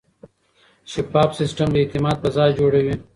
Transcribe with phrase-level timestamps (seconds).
[0.91, 2.95] شفاف سیستم د اعتماد فضا جوړوي.